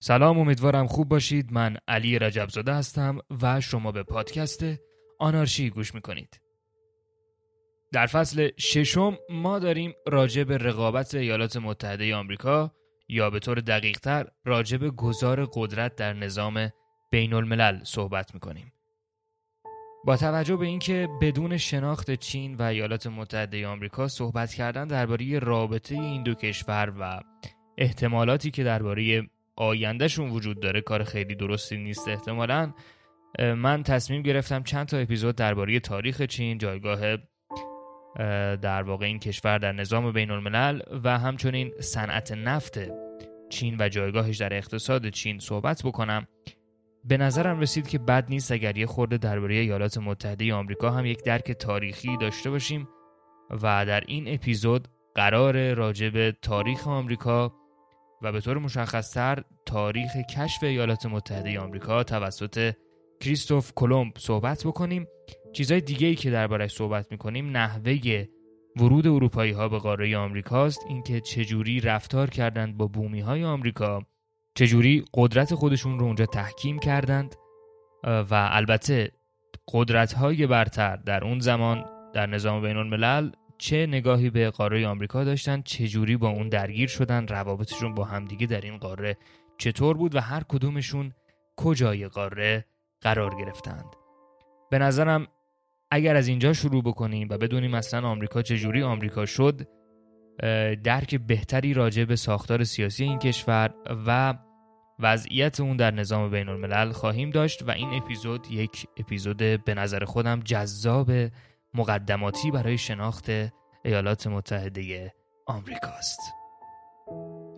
[0.00, 1.52] سلام امیدوارم خوب باشید.
[1.52, 4.64] من علی رجبزاده هستم و شما به پادکست
[5.18, 6.40] آنارشی گوش می‌کنید.
[7.92, 12.72] در فصل ششم ما داریم راجع به رقابت ایالات متحده آمریکا
[13.08, 16.70] یا به طور دقیقتر راجع به گذار قدرت در نظام
[17.10, 18.72] بین الملل صحبت می‌کنیم.
[20.04, 25.94] با توجه به اینکه بدون شناخت چین و ایالات متحده آمریکا صحبت کردن درباره رابطه
[25.94, 27.20] این دو کشور و
[27.78, 32.08] احتمالاتی که درباره آیندهشون وجود داره کار خیلی درستی نیست.
[32.08, 32.72] احتمالا
[33.38, 37.16] من تصمیم گرفتم چند تا اپیزود درباره تاریخ چین جایگاه
[38.56, 42.78] در واقع این کشور در نظام بین الملل و همچنین صنعت نفت
[43.48, 46.26] چین و جایگاهش در اقتصاد چین صحبت بکنم.
[47.04, 51.24] به نظرم رسید که بد نیست اگر یه خورده درباره ایالات متحده آمریکا هم یک
[51.24, 52.88] درک تاریخی داشته باشیم
[53.50, 57.52] و در این اپیزود قرار راجع به تاریخ آمریکا
[58.22, 62.72] و به طور مشخصتر تاریخ کشف ایالات متحده آمریکا توسط
[63.20, 65.06] کریستوف کلمب صحبت بکنیم.
[65.52, 68.24] چیزهای دیگه ای که دربارش صحبت می‌کنیم نحوه
[68.76, 70.80] ورود اروپایی ها به قاره آمریکاست.
[70.88, 74.02] اینکه چجوری رفتار کردند با بومی های آمریکا
[74.54, 77.34] چجوری قدرت خودشون رو اونجا تحکیم کردند
[78.04, 79.12] و البته
[79.72, 81.84] قدرت های برتر در اون زمان
[82.14, 87.26] در نظام بین الملل چه نگاهی به قاره آمریکا داشتن چجوری با اون درگیر شدن
[87.26, 89.16] روابطشون با همدیگه در این قاره
[89.58, 91.12] چطور بود و هر کدومشون
[91.56, 92.64] کجای قاره
[93.00, 93.96] قرار گرفتند.
[94.70, 95.26] به نظرم
[95.90, 99.68] اگر از اینجا شروع بکنیم و بدونیم اصلا آمریکا چجوری آمریکا شد
[100.84, 103.74] درک بهتری راجع به ساختار سیاسی این کشور
[104.06, 104.34] و
[104.98, 107.62] وضعیت اون در نظام بین الملل خواهیم داشت.
[107.62, 111.10] و این اپیزود یک اپیزود به نظر خودم جذاب
[111.74, 113.30] مقدماتی برای شناخت
[113.84, 115.14] ایالات متحده
[115.46, 116.20] آمریکاست.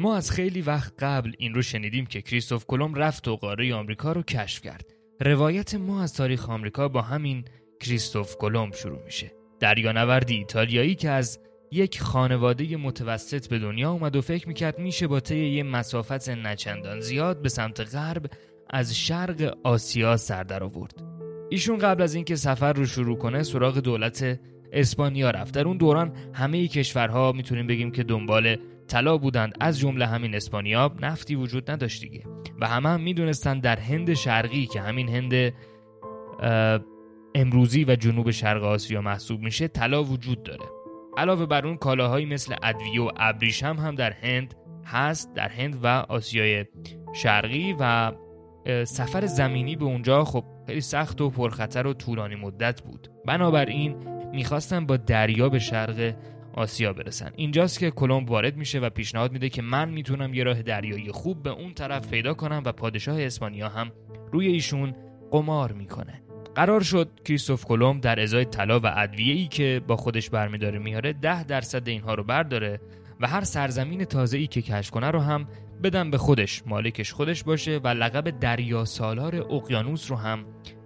[0.01, 4.13] ما از خیلی وقت قبل این رو شنیدیم که کریستوف کلم رفت و قاره آمریکا
[4.13, 4.85] رو کشف کرد.
[5.21, 7.45] روایت ما از تاریخ آمریکا با همین
[7.81, 9.33] کریستوف کلم شروع میشه.
[9.61, 11.39] دریانوردی ایتالیایی که از
[11.73, 17.01] یک خانواده متوسط به دنیا اومد و فکر می‌کرد میشه با طی یه مسافت نچندان
[17.01, 18.31] زیاد به سمت غرب
[18.71, 21.20] از شرق آسیا سر در آورد.
[21.51, 24.41] ایشون قبل از اینکه سفر رو شروع کنه سراغ دولت
[24.73, 25.55] اسپانیا رفت.
[25.55, 28.57] در اون دوران همه کشورها می‌تونیم بگیم که دنبال
[28.89, 29.55] طلا بودند.
[29.61, 32.25] از جمله همین اسپانیا نفتی وجود نداشت دیگه.
[32.61, 35.53] و همه هم می‌دونستند در هند شرقی که همین هند
[37.35, 40.65] امروزی و جنوب شرق آسیا محسوب میشه طلا وجود داره.
[41.17, 44.55] علاوه بر اون کالاهایی مثل ادویه و ابریشم هم در هند
[44.85, 46.65] هست در هند و آسیای
[47.15, 48.13] شرقی و
[48.85, 53.09] سفر زمینی به اونجا خب خیلی سخت و پرخطر و طولانی مدت بود.
[53.27, 53.97] بنابراین
[54.33, 56.15] می‌خواستن با دریا به شرق
[56.55, 57.31] آسیا برسن.
[57.37, 61.43] اینجاست که کلمب وارد میشه و پیشنهاد میده که من می‌تونم یه راه دریایی خوب
[61.43, 63.91] به اون طرف پیدا کنم و پادشاه اسپانیا هم
[64.33, 64.95] روی ایشون
[65.31, 66.23] قمار می‌کنه.
[66.55, 71.45] قرار شد کریستوف کلم در ازای طلا و ادویه‌ای که با خودش برمیداره میاره ده
[71.45, 72.81] درصد اینها رو برداره
[73.21, 75.47] و هر سرزمین تازه‌ای که کشف کنه رو هم
[75.83, 80.45] بدن به خودش مالکش خودش باشه و لقب دریا سالار اقیانوس رو هم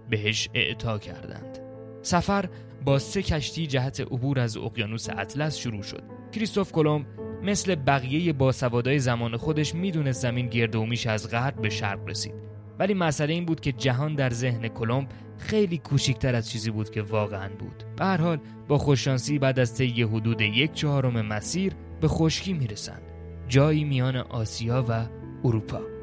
[0.09, 1.59] بهش اعطا کردند.
[2.01, 2.49] سفر
[2.85, 6.03] با سه کشتی جهت عبور از اقیانوس اطلس شروع شد.
[6.31, 7.05] کریستوف کلم
[7.43, 12.33] مثل بقیه باسوادای زمان خودش می‌دونست زمین گرد و میشه از غرب به شرق رسید.
[12.79, 15.07] ولی مسئله این بود که جهان در ذهن کلمب
[15.37, 17.83] خیلی کوچکتر از چیزی بود که واقعا بود.
[17.97, 23.14] به هر حال با خوششانسی بعد از طی حدود یک چهارم مسیر به خشکی می‌رسند.
[23.47, 25.05] جایی میان آسیا و
[25.43, 25.94] اروپا.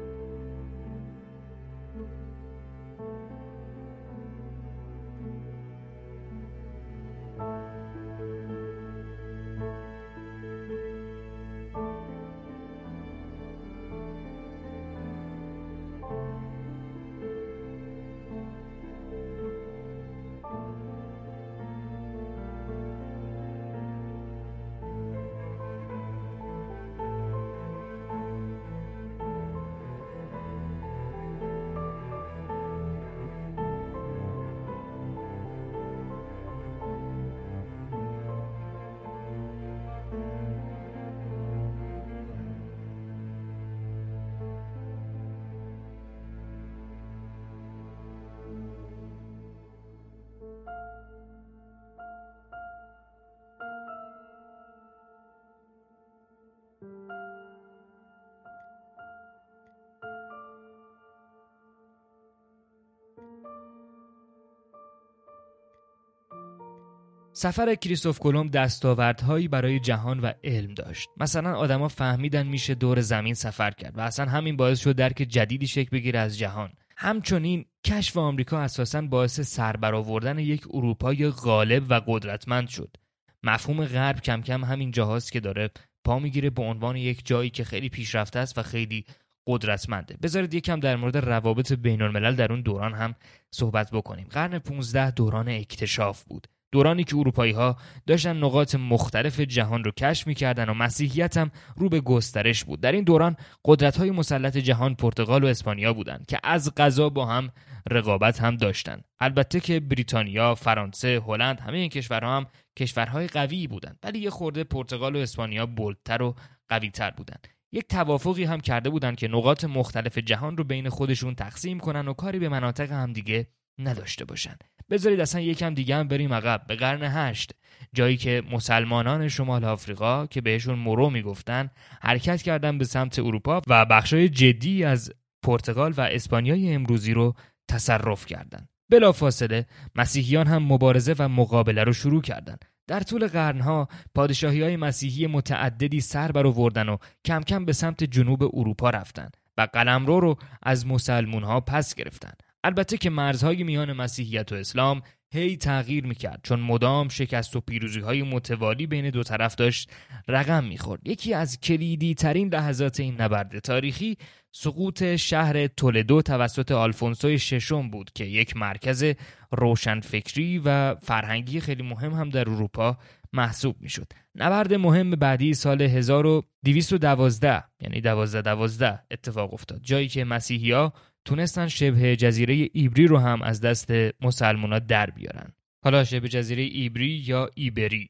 [67.35, 71.09] سفر کریستوف کلمب دستاوردهایی برای جهان و علم داشت.
[71.17, 75.67] مثلا آدما فهمیدن میشه دور زمین سفر کرد و اصلا همین باعث شد درک جدیدی
[75.67, 76.73] شکل بگیره از جهان.
[76.97, 82.97] همچنین کشف آمریکا اساسا باعث سربرآوردن یک اروپای غالب و قدرتمند شد.
[83.43, 85.69] مفهوم غرب کم کم همین جاهاست که داره
[86.03, 89.05] پا می‌گیره به عنوان یک جایی که خیلی پیشرفته است و خیلی
[89.47, 90.17] قدرتمنده.
[90.21, 93.15] بذارید یکم در مورد روابط بین الملل در اون دوران هم
[93.51, 94.27] صحبت بکنیم.
[94.29, 96.47] قرن 15 دوران اکتشاف بود.
[96.73, 97.77] دورانی که اروپایی ها
[98.07, 102.81] داشتن نقاط مختلف جهان رو کشف می‌کردن و مسیحیت هم رو به گسترش بود.
[102.81, 103.35] در این دوران
[103.65, 107.49] قدرت های مسلط جهان پرتغال و اسپانیا بودند که از غذا با هم
[107.89, 112.45] رقابت هم داشتند البته که بریتانیا، فرانسه، هلند همه این کشورها هم
[112.79, 113.99] کشورهای قوی بودند.
[114.03, 116.35] ولی یه خورده پرتغال و اسپانیا بلدتر و
[116.69, 117.47] قویتر بودند.
[117.71, 122.13] یک توافقی هم کرده بودند که نقاط مختلف جهان رو بین خودشون تقسیم کنن و
[122.13, 123.47] کاری به مناطق همدیگه
[123.79, 127.51] نداشته باشند بذارید اصلا یکم دیگه هم بریم عقب به قرن هشت
[127.93, 131.69] جایی که مسلمانان شمال آفریقا که بهشون مرو می‌گفتن
[132.01, 137.33] حرکت کردن به سمت اروپا و بخشای جدی از پرتغال و اسپانیای امروزی رو
[137.67, 138.69] تصرف کردند.
[138.89, 139.65] بلافاصله
[139.95, 142.65] مسیحیان هم مبارزه و مقابله رو شروع کردند.
[142.87, 148.43] در طول قرنها پادشاهی های مسیحی متعددی سر برآوردن و کم کم به سمت جنوب
[148.43, 152.43] اروپا رفتند و قلمرو رو از مسلمون ها پس گرفتند.
[152.63, 155.01] البته که مرزهای میان مسیحیت و اسلام
[155.33, 159.91] هی تغییر می‌کرد چون مدام شکست و پیروزی های متوالی بین دو طرف داشت
[160.27, 164.17] رقم می‌خورد یکی از کلیدی ترین لحظات این نبرد تاریخی
[164.51, 169.05] سقوط شهر تولدو توسط آلفونسوی ششم بود که یک مرکز
[169.51, 172.97] روشنفکری و فرهنگی خیلی مهم هم در اروپا
[173.33, 174.07] محسوب می‌شد.
[174.35, 180.93] نبرد مهم بعدی سال 1212 یعنی 1212 اتفاق افتاد جایی که مسیحیا
[181.25, 183.91] تونستن شبه جزیره ایبری رو هم از دست
[184.21, 185.53] مسلمونا در بیارن.
[185.83, 188.09] حالا شبه جزیره ایبری یا ایبری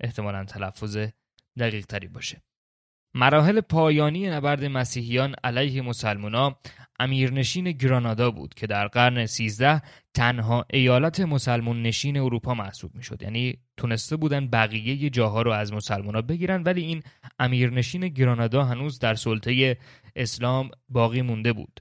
[0.00, 0.98] احتمالا تلفظ
[1.58, 2.42] دقیق تری باشه.
[3.14, 6.58] مراحل پایانی نبرد مسیحیان علیه مسلمونا
[7.00, 9.82] امیرنشین گرانادا بود که در قرن 13
[10.14, 15.72] تنها ایالت مسلمون نشین اروپا محسوب می شد یعنی تونسته بودن بقیه جاها رو از
[15.72, 17.02] مسلمونا بگیرن ولی این
[17.38, 19.76] امیرنشین گرانادا هنوز در سلطه
[20.16, 21.80] اسلام باقی مونده بود.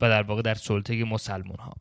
[0.00, 1.74] و در واقع در سلطه مسلمون ها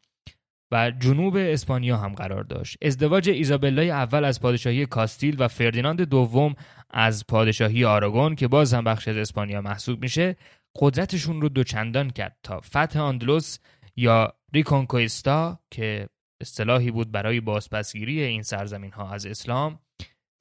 [0.71, 2.77] و جنوب اسپانیا هم قرار داشت.
[2.81, 6.55] ازدواج ایزابلای اول از پادشاهی کاستیل و فردیناند دوم
[6.89, 10.35] از پادشاهی آراگون که باز هم بخش از اسپانیا محسوب میشه
[10.75, 13.57] قدرتشون رو دوچندان کرد تا فتح آندلوس
[13.95, 16.09] یا ریکونکویستا که
[16.41, 19.79] اصطلاحی بود برای بازپسگیری این سرزمین ها از اسلام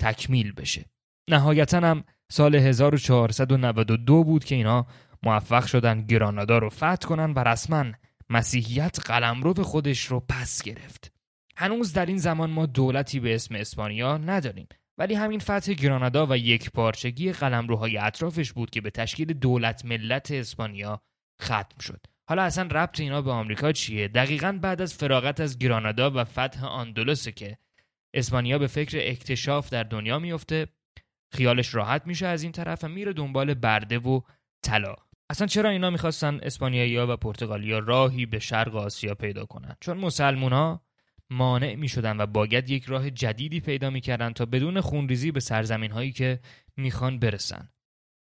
[0.02, 0.84] تکمیل بشه.
[1.30, 4.86] نهایتا هم سال 1492 بود که اینا
[5.22, 7.84] موفق شدن گرانادا رو فتح کنن و رسما
[8.30, 11.12] مسیحیت قلمرو خودش رو پس گرفت.
[11.56, 16.36] هنوز در این زمان ما دولتی به اسم اسپانیا نداریم ولی همین فتح گرانادا و
[16.36, 21.02] یک پارچگی قلمروهای اطرافش بود که به تشکیل دولت ملت اسپانیا
[21.42, 22.06] ختم شد.
[22.28, 26.64] حالا اصلا ربط اینا به آمریکا چیه؟ دقیقا بعد از فراغت از گرانادا و فتح
[26.64, 27.58] آندلسه که
[28.14, 30.66] اسپانیا به فکر اکتشاف در دنیا میفته
[31.32, 34.20] خیالش راحت میشه از این طرف و میره دنبال برده و
[34.62, 34.96] طلا.
[35.32, 40.52] اصلا چرا اینا می‌خواستن اسپانیایی و پرتغالیا راهی به شرق آسیا پیدا کنن؟ چون مسلمون
[40.52, 40.82] ها
[41.30, 46.12] مانع می‌شدن و باید یک راه جدیدی پیدا می‌کردن تا بدون خونریزی به سرزمین هایی
[46.12, 46.40] که
[46.76, 47.68] می‌خوان برسن.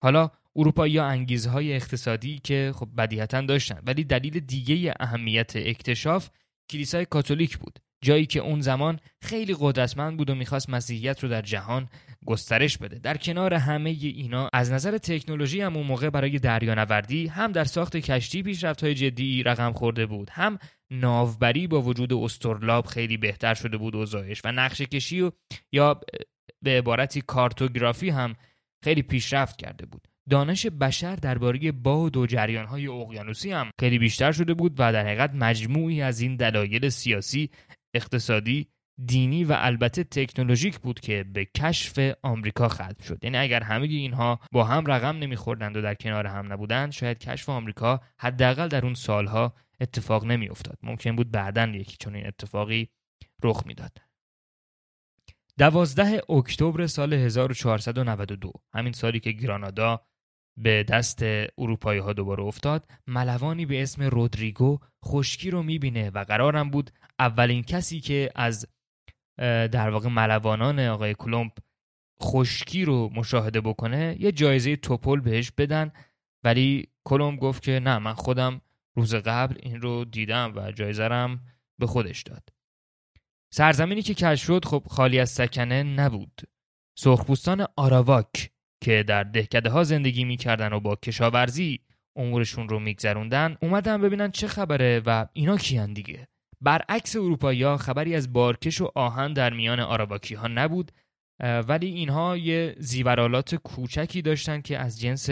[0.02, 6.30] حالا اروپایی انگیزهای اقتصادی که خب بدیهتا داشتن ولی دلیل دیگه اهمیت اکتشاف
[6.70, 7.78] کلیسای کاتولیک بود.
[8.04, 11.88] جایی که اون زمان خیلی قدرتمند بود و می‌خواست مسیحیت رو در جهان
[12.26, 12.98] گسترش بده.
[12.98, 17.96] در کنار همه اینا از نظر تکنولوژی هم اون موقع برای دریانوردی هم در ساخت
[17.96, 20.30] کشتی پیشرفت های جدی رقم خورده بود.
[20.30, 20.58] هم
[20.90, 25.30] ناوبری با وجود استرلاب خیلی بهتر شده بود اوضاعش و نقشه کشی و
[25.72, 26.00] یا
[26.62, 28.34] به عبارتی کارتوگرافی هم
[28.84, 30.08] خیلی پیشرفت کرده بود.
[30.30, 35.30] دانش بشر درباره باد و جریانهای اقیانوسی هم خیلی بیشتر شده بود و در حقیقت
[35.34, 37.50] مجموعی از این دلایل سیاسی
[37.96, 38.68] اقتصادی
[39.04, 43.24] دینی و البته تکنولوژیک بود که به کشف آمریکا ختم شد.
[43.24, 47.48] یعنی اگر همه اینها با هم رقم نمیخوردند و در کنار هم نبودند شاید کشف
[47.48, 50.78] آمریکا حداقل در اون سالها اتفاق نمیافتاد.
[50.82, 52.88] ممکن بود بعدا یکی چون این اتفاقی
[53.42, 53.98] رخ می‌داد.
[55.58, 60.06] دوازده اکتبر سال 1492 همین سالی که گرانادا
[60.56, 61.22] به دست
[61.58, 67.62] اروپایی ها دوباره افتاد ملوانی به اسم رودریگو خشکی رو می‌بینه و قرارم بود اولین
[67.62, 68.68] کسی که از
[69.73, 71.52] در واقع ملوانان آقای کلمب
[72.23, 75.92] خشکی رو مشاهده بکنه یه جایزه توپل بهش بدن.
[76.44, 78.61] ولی کلمب گفت که نه من خودم
[78.96, 81.08] روز قبل این رو دیدم و جایزه
[81.78, 82.49] به خودش داد.
[83.52, 86.42] سرزمینی که کش شد خب خالی از سکنه نبود.
[86.99, 91.80] سرخپوستان آراواک که در دهکده ها زندگی می‌کردن و با کشاورزی
[92.16, 96.28] امورشون رو میگذروندن اومدن ببینن چه خبره و اینا کیان دیگه.
[96.60, 100.92] برعکس اروپایی خبری از بارکش و آهن در میان آراواکی ها نبود
[101.40, 105.30] ولی اینها یه زیورالات کوچکی داشتن که از جنس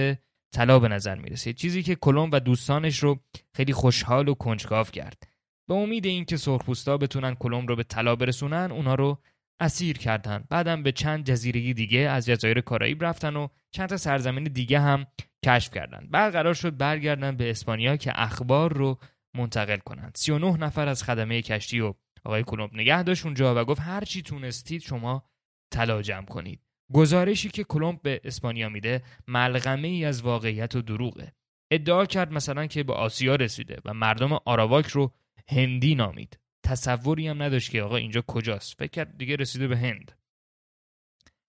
[0.54, 1.56] طلا به نظر می‌رسید.
[1.56, 3.20] چیزی که کلم و دوستانش رو
[3.54, 5.22] خیلی خوشحال و کنجکاو کرد.
[5.68, 9.18] به امید اینکه سرخپوستا بتونن کلم رو به طلا برسونن اونا رو
[9.60, 10.44] اسیر کردن.
[10.50, 15.06] بعدم به چند جزیره دیگه از جزایر کارائیب رفتن و چند تا سرزمین دیگه هم
[15.44, 16.08] کشف کردن.
[16.10, 18.98] بعد قرار شد برگردن به اسپانیا که اخبار رو
[19.34, 20.12] منتقل کنند.
[20.14, 24.22] 39 نفر از خدمه کشتی و آقای کلمب نگه داشت اونجا و گفت هر چی
[24.22, 25.30] تونستید شما
[25.70, 26.60] طلا جمع کنید.
[26.92, 31.32] گزارشی که کلمب به اسپانیا میده ملغمه ای از واقعیت و دروغه.
[31.70, 35.12] ادعا کرد مثلا که به آسیا رسیده و مردم آراواک رو
[35.48, 36.38] هندی نامید.
[36.64, 38.78] تصوری هم نداشت که آقا اینجا کجاست.
[38.78, 40.12] فکر کرد دیگه رسیده به هند.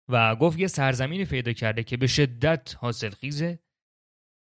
[0.09, 3.59] و گفت یه سرزمینی پیدا کرده که به شدت حاصل خیزه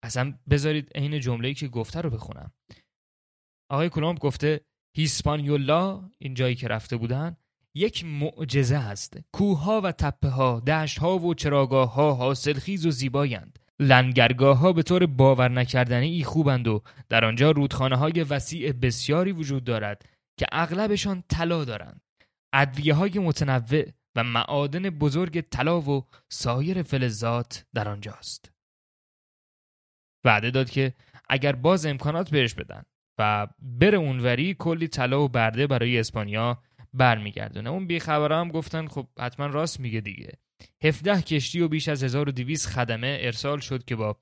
[0.04, 2.52] اصلا بذارید عین جمله‌ای که گفته رو بخونم.
[3.70, 4.62] آقای کلمب گفته
[4.96, 7.38] هیسپانیولا این جایی که رفته بودن
[7.76, 13.60] یک معجزه هست کوهها و تپه ها دشت ها و چراگاه ها حاصلخیز و زیبایند.
[13.80, 19.32] لنگرگاه ها به طور باور نکردنی ای خوبند و در آنجا رودخانه های وسیع بسیاری
[19.32, 20.06] وجود دارد
[20.40, 22.02] که اغلبشان طلا دارند.
[22.54, 28.52] ادویه های متنوع و معادن بزرگ طلا و سایر فلزات در آنجاست.
[30.26, 30.94] وعده داد که
[31.30, 32.84] اگر باز امکانات بهش بدن
[33.18, 37.70] و بره اونوری کلی طلا و برده برای اسپانیا برمیگردونه.
[37.70, 40.32] اون بیخبرها هم گفتن خب حتما راست میگه دیگه.
[40.84, 44.18] 17 کشتی و بیش از 1200 خدمه ارسال شد که با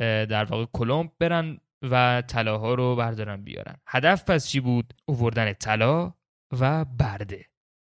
[0.00, 3.76] در واقع کلمب برن و طلاها رو بردارن بیارن.
[3.86, 6.14] هدف پس چی بود؟ اووردن طلا
[6.60, 7.46] و برده.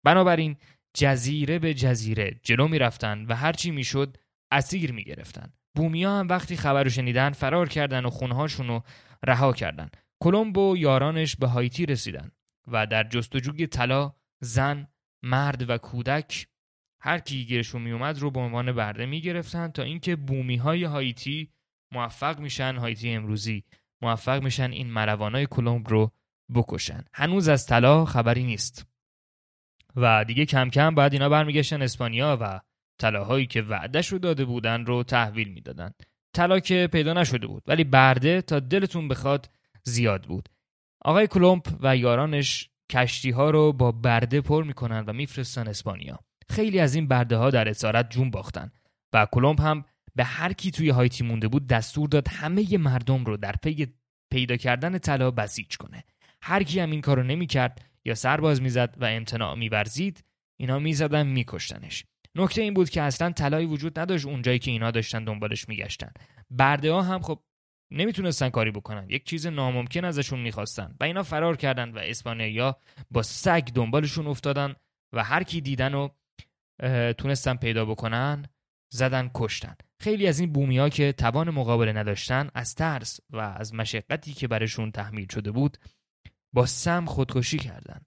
[0.04, 0.56] بنابراین
[0.94, 4.16] جزیره به جزیره جلو می‌رفتن و هرچی می‌شد
[4.52, 5.52] اسیر می‌گرفتن.
[5.76, 8.82] بومیا هم وقتی خبر شنیدن فرار کردن و خونهاشون رو
[9.26, 9.90] رها کردن.
[10.22, 12.30] کلمب و یارانش به هایتی رسیدن
[12.68, 14.88] و در جستجوی طلا زن
[15.22, 16.46] مرد و کودک
[17.00, 21.50] هر کی گیرشون میومد رو به عنوان برده می‌گرفتن تا اینکه بومی های هایتی
[21.92, 23.64] موفق میشن هایتی امروزی
[24.02, 26.12] موفق میشن این مروانای کلمب رو
[26.54, 27.04] بکشن.
[27.14, 28.86] هنوز از طلا خبری نیست.
[29.96, 32.60] و دیگه کم کم بعد اینا برمیگشتن اسپانیا و
[32.98, 35.90] طلاهایی که وعدش رو داده بودن رو تحویل می‌دادن.
[36.34, 37.62] طلا که پیدا نشده بود.
[37.66, 39.50] ولی برده تا دلتون بخواد
[39.84, 40.48] زیاد بود.
[41.04, 46.18] آقای کلمپ و یارانش کشتی ها رو با برده پر می‌کنن و میفرستن اسپانیا.
[46.50, 48.72] خیلی از این برده ها در اسارت جون باختن
[49.12, 49.84] و کلمپ هم
[50.14, 53.86] به هر کی توی هایتی مونده بود دستور داد همه مردم رو در پی
[54.32, 56.04] پیدا کردن طلا بسیج کنه.
[56.42, 60.24] هر کی هم این کارو نمی‌کرد یا سرباز می‌زد و امتناع میورزید
[60.60, 62.04] اینا می‌زدن میکشتنش.
[62.34, 66.12] نکته این بود که اصلا طلایی وجود نداشت اونجایی که اینا داشتن دنبالش میگشتن.
[66.50, 67.42] برده ها هم خب
[67.92, 69.10] نمی‌تونستن کاری بکنن.
[69.10, 70.94] یک چیز ناممکن ازشون می‌خواستن.
[71.00, 72.76] و اینا فرار کردن و اسپانیا
[73.10, 74.74] با سگ دنبالشون افتادن
[75.12, 76.08] و هر کی دیدن و
[77.18, 78.46] تونستن پیدا بکنن
[78.92, 79.74] زدن کشتن.
[80.00, 84.48] خیلی از این بومی ها که توان مقابله نداشتن از ترس و از مشقتی که
[84.48, 85.78] برشون تحمیل شده بود
[86.54, 88.00] با سم خودکشی کردن.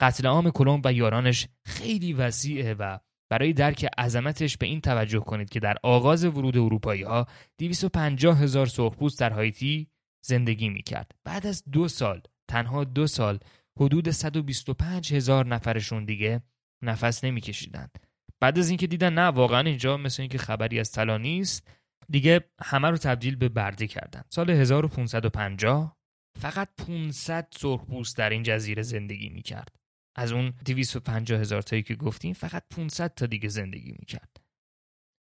[0.00, 2.98] قتل عام کلمب و یارانش خیلی وسیعه و
[3.32, 7.26] برای درک عظمتش به این توجه کنید که در آغاز ورود اروپایی ها
[7.58, 9.88] 250 هزار سرخپوست در هایتی
[10.24, 11.10] زندگی می کرد.
[11.24, 13.38] بعد از دو سال تنها دو سال
[13.80, 16.42] حدود 125 هزار نفرشون دیگه
[16.82, 17.98] نفس نمیکشیدند.
[18.40, 21.68] بعد از اینکه دیدن نه واقعا اینجا مثل اینکه خبری از طلا نیست
[22.10, 25.96] دیگه همه رو تبدیل به برده کردن سال 1550
[26.40, 29.81] فقط 500 سرخپوست در این جزیره زندگی می‌کرد
[30.14, 34.36] از اون 250 هزار تایی که گفتیم فقط 500 تا دیگه زندگی می‌کرد.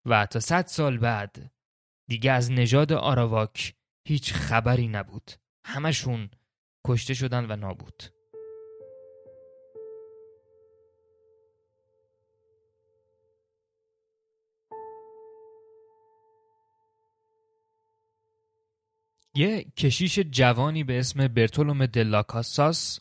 [0.07, 1.53] و تا 100 سال بعد
[2.09, 3.75] دیگه از نژاد آراواک
[4.09, 5.31] هیچ خبری نبود.
[5.65, 6.31] همشون
[6.87, 8.03] کشته شدن و نابود.
[19.35, 23.01] یه کشیش جوانی به اسم برتولوم دلاکاساس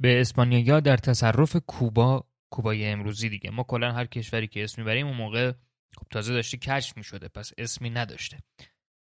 [0.00, 3.50] به اسپانیا در تصرف کوبا کوبای امروزی دیگه.
[3.50, 5.52] ما کلا هر کشوری که اسم می‌بریم اون موقع
[5.96, 8.38] خب تازه داشته کشف می‌شده پس اسمی نداشته.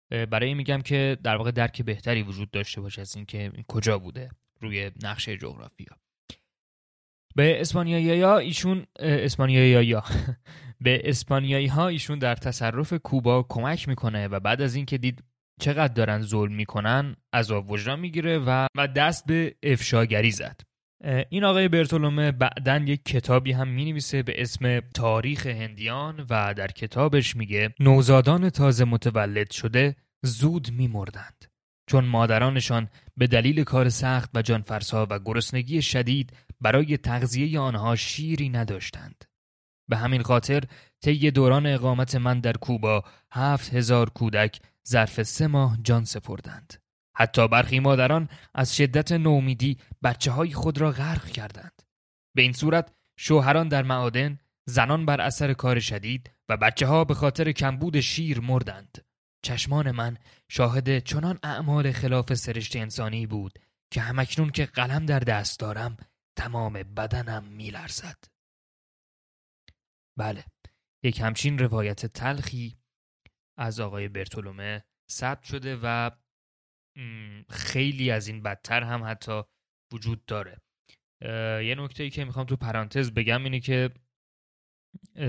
[0.10, 4.30] برای میگم که در واقع درک بهتری وجود داشته باشه از اینکه این کجا بوده
[4.62, 5.98] روی نقشه جغرافیا.
[7.36, 10.04] به اسپانیایی ها ایشون اسپانیایی ها
[10.82, 15.24] به اسپانیایی ها ایشون در تصرف کوبا کمک می‌کنه و بعد از اینکه دید
[15.60, 20.62] چقدر دارن ظلم می‌کنن عذاب وجدان می‌گیره و و دست به افشاگری زد.
[21.30, 26.68] این آقای برتولومه بعدا یک کتابی هم می نویسه به اسم تاریخ هندیان و در
[26.68, 31.46] کتابش میگه نوزادان تازه متولد شده زود میمردند.
[31.90, 38.50] چون مادرانشان به دلیل کار سخت و جانفرسا و گرسنگی شدید برای تغذیه آنها شیری
[38.50, 39.24] نداشتند.
[39.90, 40.64] به همین خاطر
[41.02, 44.60] طی دوران اقامت من در کوبا هفت هزار کودک
[44.90, 46.74] ظرف سه ماه جان سپردند.
[47.16, 51.82] حتی برخی مادران از شدت نومیدی بچه های خود را غرق کردند.
[52.36, 57.14] به این صورت شوهران در معادن زنان بر اثر کار شدید و بچه ها به
[57.14, 59.06] خاطر کمبود شیر مردند.
[59.42, 60.18] چشمان من
[60.50, 63.60] شاهد چنان اعمال خلاف سرشت انسانی بود
[63.92, 65.98] که همکنون که قلم در دست دارم
[66.36, 68.24] تمام بدنم میلرزد.
[70.18, 70.44] بله
[71.04, 72.78] یک همچین روایت تلخی
[73.58, 76.12] از آقای برتولومه ثبت شده و
[77.50, 79.42] خیلی از این بدتر هم حتی
[79.94, 80.62] وجود داره.
[81.62, 83.90] یه نکته ای که می‌خوام تو پرانتز بگم اینه که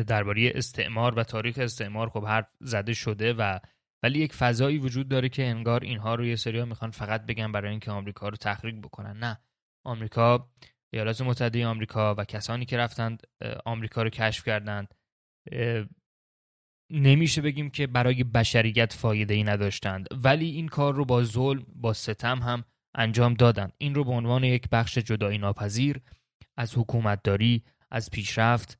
[0.06, 3.58] درباره استعمار و تاریخ استعمار خب حرف زده شده و
[4.02, 7.70] ولی یک فضایی وجود داره که انگار اینها رو یه سریا می‌خوان فقط بگن برای
[7.70, 9.16] اینکه آمریکا رو تحریک بکنن.
[9.18, 9.40] نه.
[9.86, 10.50] آمریکا
[10.92, 13.22] ایالات متحده آمریکا و کسانی که رفتند
[13.64, 14.94] آمریکا رو کشف کردند.
[16.90, 21.92] نمیشه بگیم که برای بشریت فایده ای نداشتند ولی این کار رو با ظلم با
[21.92, 26.00] ستم هم انجام دادند این رو به عنوان یک بخش جدایی ناپذیر
[26.56, 28.78] از حکومتداری از پیشرفت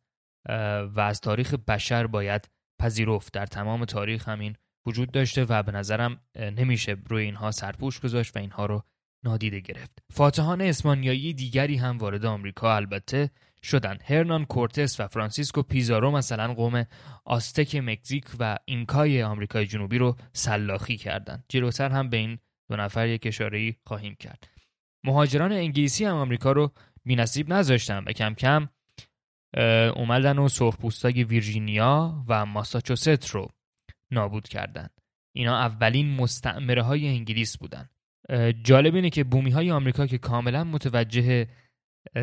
[0.94, 2.49] و از تاریخ بشر باید
[2.81, 3.33] پذیرفت.
[3.33, 8.38] در تمام تاریخ همین وجود داشته و به نظرم نمیشه روی اینها سرپوش گذاشت و
[8.38, 8.83] اینها رو
[9.25, 9.99] نادیده گرفت.
[10.12, 13.31] فاتحان اسپانیایی دیگری هم وارد آمریکا البته
[13.62, 13.99] شدن.
[14.05, 16.85] هرنان کورتس و فرانسیسکو پیزارو مثلا قوم
[17.25, 21.44] آستک مکزیک و اینکای آمریکای جنوبی رو سلاخی کردند.
[21.49, 22.38] جلوتر هم به این
[22.71, 24.49] دو نفر یک اشاره‌ای خواهیم کرد.
[25.05, 26.73] مهاجران انگلیسی هم آمریکا رو
[27.05, 28.68] بینصیب نذاشتن و کم کم
[29.97, 33.49] اومدن و سرخپوستای ویرجینیا و ماساچوست رو
[34.11, 34.90] نابود کردند.
[35.33, 37.88] اینا اولین مستعمره های انگلیس بودن.
[38.64, 41.49] جالب اینه که بومی های آمریکا که کاملا متوجه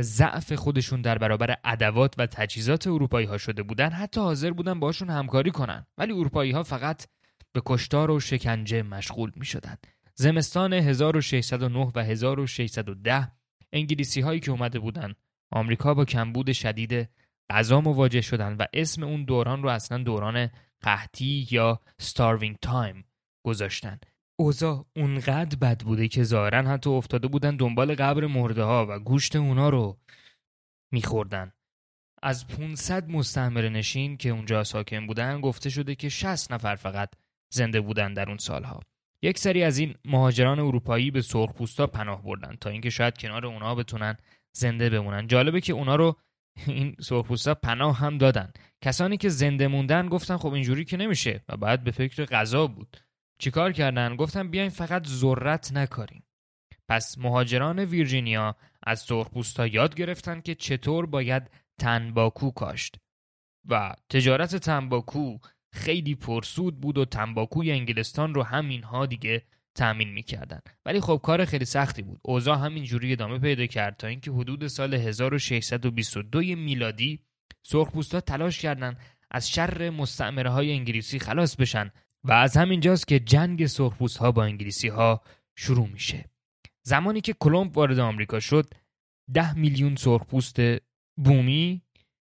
[0.01, 5.09] ضعف خودشون در برابر ادوات و تجهیزات اروپایی ها شده بودن حتی حاضر بودن باشون
[5.09, 7.07] همکاری کنن ولی اروپایی ها فقط
[7.53, 9.77] به کشتار و شکنجه مشغول می شدن.
[10.15, 13.31] زمستان 1609 و 1610
[13.73, 15.13] انگلیسی هایی که اومده بودن
[15.51, 17.09] آمریکا با کمبود شدید
[17.49, 20.49] غذا مواجه شدن و اسم اون دوران رو اصلا دوران
[20.81, 23.05] قحطی یا starving تایم
[23.43, 23.99] گذاشتن
[24.39, 29.35] اوضاع اونقدر بد بوده که ظاهرا حتی افتاده بودن دنبال قبر مرده ها و گوشت
[29.35, 29.97] اونا رو
[30.91, 31.51] میخوردن.
[32.23, 37.09] از 500 مستعمره نشین که اونجا ساکن بودن گفته شده که 60 نفر فقط
[37.49, 38.79] زنده بودن در اون سالها.
[39.21, 43.75] یک سری از این مهاجران اروپایی به سرخپوستا پناه بردن تا اینکه شاید کنار اونا
[43.75, 44.17] بتونن
[44.51, 45.27] زنده بمونن.
[45.27, 46.15] جالبه که اونا رو
[46.67, 48.51] این سرخپوستا پناه هم دادن.
[48.81, 53.04] کسانی که زنده موندن گفتن خب اینجوری که نمیشه و بعد به فکر غذا بود.
[53.37, 56.23] چیکار کردن؟ گفتن بیاین فقط ذرت نکاریم.
[56.89, 62.95] پس مهاجران ویرجینیا از سرخپوستا یاد گرفتن که چطور باید تنباکو کاشت.
[63.69, 65.37] و تجارت تنباکو
[65.73, 69.43] خیلی پرسود بود و تنباکوی انگلستان رو همینها دیگه
[69.75, 70.59] تأمین می‌کردن.
[70.85, 72.19] ولی خب کار خیلی سختی بود.
[72.23, 77.19] اوضاع همینجوری ادامه پیدا کرد تا اینکه حدود سال 1622 میلادی
[77.63, 78.99] سرخپوستا تلاش کردند
[79.31, 81.91] از شر مستعمره های انگلیسی خلاص بشن
[82.27, 85.21] و از همینجاست که جنگ سرخپوست ها با انگلیسی ها
[85.57, 86.29] شروع میشه.
[86.85, 88.73] زمانی که کلمب وارد آمریکا شد
[89.33, 90.57] ده میلیون سرخپوست
[91.17, 91.81] بومی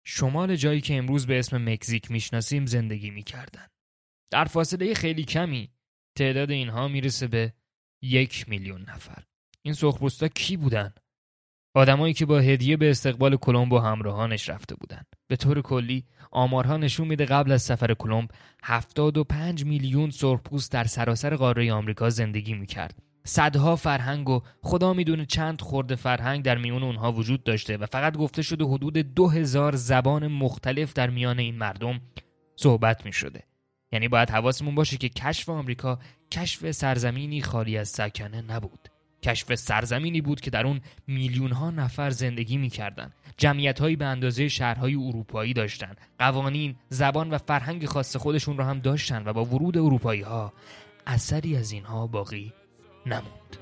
[0.05, 3.67] شمال جایی که امروز به اسم مکزیک می‌شناسیم زندگی می‌کردن
[4.31, 5.71] در فاصله خیلی کمی
[6.17, 7.53] تعداد اینها می‌رسه به
[8.03, 9.23] یک میلیون نفر.
[9.61, 10.93] این سرخپوستا کی بودن؟
[11.75, 15.03] آدمایی که با هدیه به استقبال کلمب و همراهانش رفته بودن.
[15.29, 18.29] به طور کلی آمارها نشون میده قبل از سفر کلمب
[18.63, 25.61] 75 میلیون سرخپوست در سراسر قاره آمریکا زندگی می‌کرد صدها فرهنگ و خدا می‌دونه چند
[25.61, 30.27] خورده فرهنگ در میون اونها وجود داشته و فقط گفته شده حدود دو هزار زبان
[30.27, 32.01] مختلف در میان این مردم
[32.55, 33.43] صحبت می شده.
[33.91, 35.99] یعنی باید حواسمون باشه که کشف آمریکا
[36.31, 38.88] کشف سرزمینی خالی از سکنه نبود.
[39.23, 43.13] کشف سرزمینی بود که در اون میلیون ها نفر زندگی می‌کردند.
[43.37, 45.97] جمعیت هایی به اندازه شهرهای اروپایی داشتند.
[46.19, 50.53] قوانین، زبان و فرهنگ خاص خودشون را هم داشتند و با ورود اروپایی ها
[51.07, 52.53] اثری از اینها باقی
[53.05, 53.57] نموند.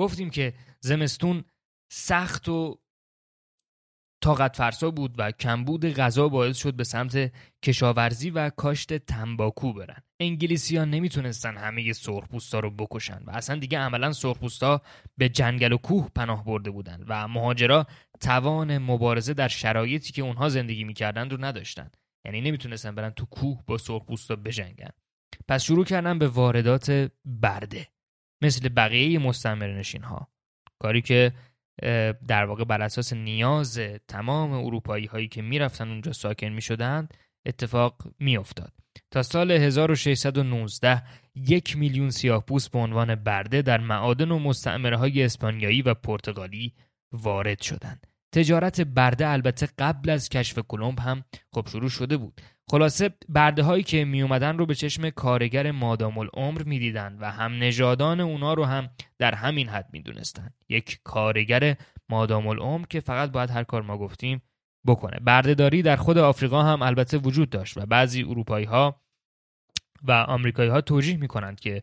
[0.00, 1.44] گفتیم که زمستون
[1.92, 2.78] سخت و
[4.22, 7.32] طاقت فرسا بود و کمبود غذا باعث شد به سمت
[7.64, 10.02] کشاورزی و کاشت تنباکو برن.
[10.20, 14.82] انگلیسی ها نمی‌تونستن همه سرخپوستا رو بکشن و اصلا دیگه عملا سرخپوستا
[15.18, 17.86] به جنگل و کوه پناه برده بودن و مهاجرا
[18.20, 21.90] توان مبارزه در شرایطی که اونها زندگی می‌کردن رو نداشتن.
[22.24, 24.90] یعنی نمی‌تونستن برن تو کوه با سرخپوستا بجنگن.
[25.48, 27.88] پس شروع کردن به واردات برده.
[28.42, 30.28] مثل بقیه مستمر نشین ها
[30.78, 31.32] کاری که
[32.28, 37.14] در واقع بر اساس نیاز تمام اروپایی هایی که می‌رفتن اونجا ساکن می شدند
[37.46, 38.72] اتفاق می افتاد.
[39.10, 41.02] تا سال 1619
[41.34, 46.74] یک میلیون سیاهپوست به عنوان برده در معادن و مستعمره های اسپانیایی و پرتغالی
[47.12, 48.06] وارد شدند.
[48.32, 52.40] تجارت برده البته قبل از کشف کلمب هم خب شروع شده بود.
[52.70, 57.52] خلاصه برده هایی که می اومدن رو به چشم کارگر مادام العمر می‌دیدند و هم
[57.52, 61.76] نژادان اونا رو هم در همین حد می‌دونستند یک کارگر
[62.08, 64.42] مادام العمر که فقط باید هر کار ما گفتیم
[64.86, 65.18] بکنه.
[65.20, 69.02] بردهداری در خود آفریقا هم البته وجود داشت و بعضی اروپایی ها
[70.02, 71.82] و آمریکایی ها توجیه می‌کنند که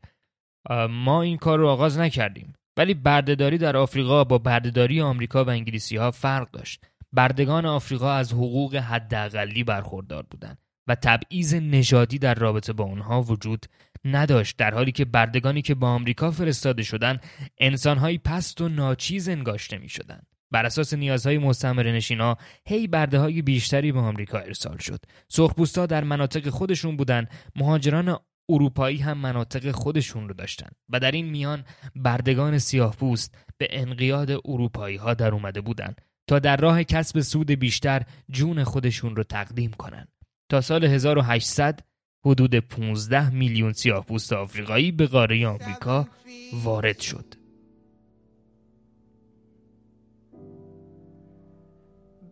[0.90, 2.54] ما این کار رو آغاز نکردیم.
[2.78, 6.86] ولی بردهداری در آفریقا با بردهداری آمریکا و انگلیسی ها فرق داشت.
[7.14, 13.66] بردگان آفریقا از حقوق حداقلی برخوردار بودند و تبعیض نژادی در رابطه با آنها وجود
[14.06, 17.24] نداشت در حالی که بردگانی که با آمریکا فرستاده شدند
[17.58, 20.22] انسانهایی پست و ناچیز انگاشته می شدن.
[20.52, 25.00] بر اساس نیازهای مستعمره نشینا هی برده های بیشتری به آمریکا ارسال شد.
[25.28, 28.18] سرخپوستا در مناطق خودشون بودن مهاجران
[28.50, 31.64] اروپایی هم مناطق خودشون رو داشتن و در این میان
[31.96, 35.96] بردگان سیاه پوست به انقیاد اروپایی ها در اومده بودن
[36.28, 40.08] تا در راه کسب سود بیشتر جون خودشون رو تقدیم کنن
[40.50, 41.80] تا سال 1800
[42.26, 46.08] حدود 15 میلیون سیاهپوست آفریقایی به قاره آمریکا
[46.54, 47.34] وارد شد.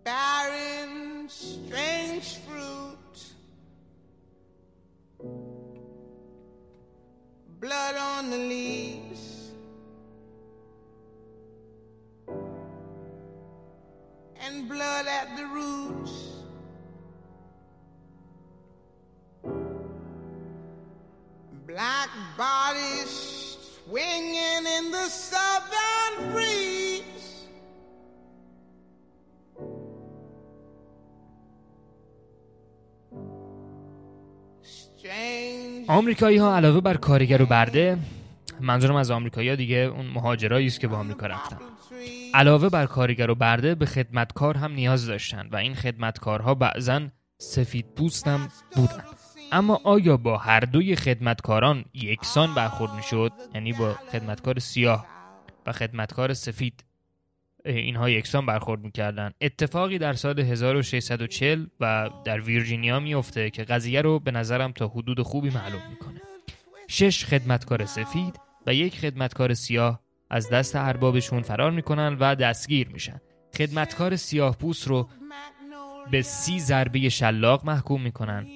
[0.06, 3.18] Barren, strange fruit,
[7.66, 9.52] blood on the leaves,
[14.40, 16.36] and blood at the roots.
[21.68, 26.45] black bodies swinging in the southern breeze.
[35.88, 37.98] آمریکایی ها علاوه بر کارگر و برده
[38.60, 41.58] منظورم از آمریکایی دیگه اون مهاجرایی است که با آمریکا رفتن.
[42.34, 47.86] علاوه بر کارگر و برده به خدمتکار هم نیاز داشتن و این خدمتکارها بعضا سفید
[47.96, 49.04] پوست هم بودن.
[49.52, 55.06] اما آیا با هر دوی خدمتکاران یکسان برخورد می‌شد؟ یعنی با خدمتکار سیاه
[55.66, 56.84] و خدمتکار سفید؟
[57.66, 59.32] اینها یکسان برخورد می‌کردن.
[59.42, 65.22] اتفاقی در سال 1640 و در ویرجینیا میفته که قضیه رو به نظرم تا حدود
[65.22, 66.22] خوبی معلوم می‌کنه.
[66.88, 73.22] شش خدمتکار سفید و یک خدمتکار سیاه از دست اربابشون فرار می‌کنن و دستگیر میشن.
[73.58, 75.10] خدمتکار سیاه پوست رو
[76.12, 78.48] به سی ضربه شلاق محکوم می‌کنن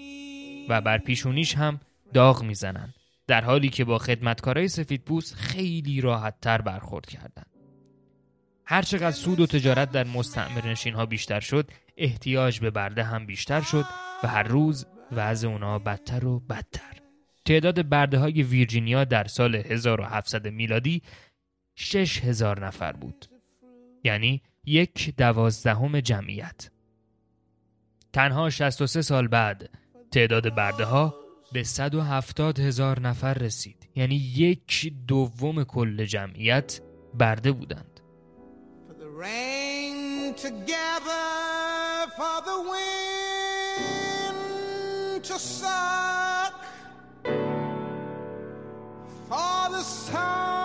[0.70, 1.80] و بر پیشونیش هم
[2.14, 2.94] داغ می‌زنن
[3.28, 7.49] در حالی که با خدمتکارای سفید پوست خیلی راحت تر برخورد کردند.
[8.72, 13.62] هرچقدر سود و تجارت در مستعمر نشین ها بیشتر شد احتیاج به برده هم بیشتر
[13.62, 13.86] شد
[14.24, 17.02] و هر روز وضع اونا بدتر و بدتر.
[17.46, 21.02] تعداد برده های ویرجینیا در سال 1700 میلادی
[21.76, 23.26] 6000 نفر بود.
[24.04, 26.70] یعنی یک دوازدهم جمعیت.
[28.14, 29.70] تنها 63 سال بعد
[30.12, 31.16] تعداد برده ها
[31.54, 33.90] به 170 هزار نفر رسید.
[33.96, 36.82] یعنی یک دوم کل جمعیت
[37.14, 37.89] برده بودند.
[39.20, 41.28] Rain together
[42.16, 44.36] for the wind
[45.26, 46.64] to suck
[49.28, 50.59] for the sun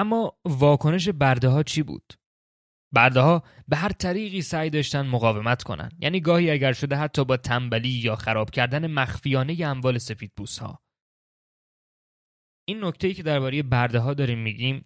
[0.00, 2.12] اما واکنش برده ها چی بود؟
[2.92, 7.36] برده ها به هر طریقی سعی داشتن مقاومت کنن یعنی گاهی اگر شده حتی با
[7.36, 10.82] تنبلی یا خراب کردن مخفیانه اموال سفید بوس ها
[12.68, 14.84] این نکته ای که درباره برده ها داریم میگیم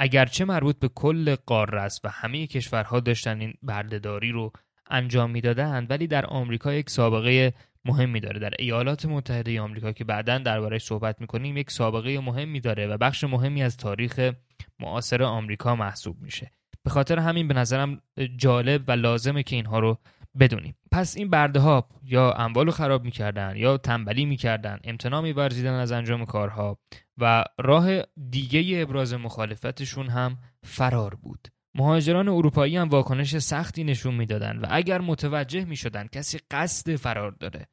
[0.00, 4.52] اگرچه مربوط به کل قاره است و همه کشورها داشتن این بردهداری رو
[4.90, 8.38] انجام می‌دادند ولی در آمریکا یک سابقه مهمی داره.
[8.38, 13.24] در ایالات متحده آمریکا که بعدا دربارهش صحبت می‌کنیم یک سابقه مهمی داره و بخش
[13.24, 14.32] مهمی از تاریخ
[14.80, 16.50] معاصر آمریکا محسوب میشه.
[16.84, 18.02] به خاطر همین به نظرم
[18.36, 19.98] جالب و لازمه که اینها رو
[20.40, 20.74] بدونیم.
[20.92, 25.92] پس این برده ها یا اموال رو خراب می‌کردن یا تنبلی می‌کردن امتناع میورزیدن از
[25.92, 26.78] انجام کارها
[27.18, 31.48] و راه دیگه ابراز مخالفتشون هم فرار بود.
[31.74, 37.66] مهاجران اروپایی هم واکنش سختی نشون می‌دادند و اگر متوجه می‌شدن کسی قصد فرار داره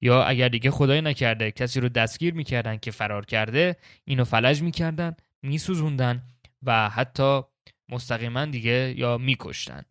[0.00, 5.16] یا اگر دیگه خدای نکرده کسی رو دستگیر می‌کردن که فرار کرده اینو فلج می‌کردن
[5.42, 6.22] میسوزوندن
[6.62, 7.40] و حتی
[7.88, 9.82] مستقیما دیگه یا میکشتن.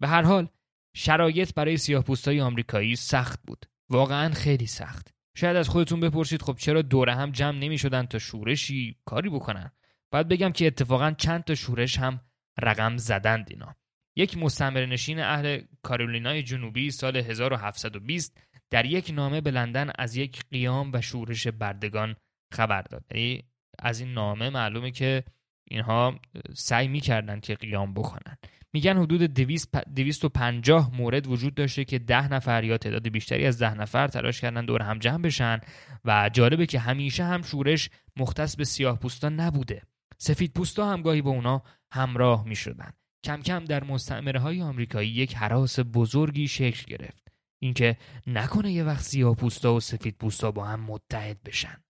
[0.00, 0.48] به هر حال
[0.94, 3.66] شرایط برای سیاهپوستای آمریکایی سخت بود.
[3.90, 5.14] واقعا خیلی سخت.
[5.34, 9.72] شاید از خودتون بپرسید خب چرا دوره هم جمع نمی‌شدن تا شورشی؟ کاری بکنن.
[10.10, 12.20] باید بگم که اتفاقا چند تا شورش هم
[12.62, 13.76] رقم زدند اینا.
[14.16, 18.40] یک مستمر نشین اهل کارولینای جنوبی سال 1720
[18.70, 22.16] در یک نامه به لندن از یک قیام و شورش بردگان
[22.52, 23.04] خبر داد.
[23.10, 23.44] یعنی
[23.78, 25.24] از این نامه معلومه که
[25.70, 26.20] اینها
[26.54, 28.36] سعی می‌کردند که قیام بکنن
[28.72, 34.08] میگن حدود 250 مورد وجود داشته که ده نفر یا تعداد بیشتری از ده نفر
[34.08, 35.60] تلاش کردن دور هم جمع بشن
[36.04, 39.82] و جالبه که همیشه هم شورش مختص به سیاه پوستان نبوده.
[40.20, 42.92] سفید پوستا هم گاهی با اونا همراه می شدن.
[43.24, 47.28] کم کم در مستعمره های آمریکایی یک حراس بزرگی شکل گرفت.
[47.62, 51.82] اینکه نکنه یه وقت سیاه پوستا و سفید پوستا با هم متحد بشن.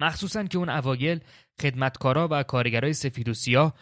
[0.00, 1.20] مخصوصا که اون اوایل
[1.60, 3.74] خدمتکارا و کارگرای سفید و سیاه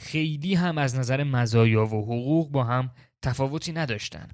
[0.00, 2.90] خیلی هم از نظر مزایا و حقوق با هم
[3.22, 4.28] تفاوتی نداشتن.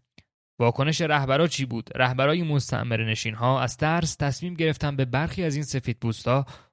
[0.59, 5.55] واکنش رهبرا چی بود؟ رهبرای مستعمره نشین ها از درس تصمیم گرفتن به برخی از
[5.55, 6.05] این سفید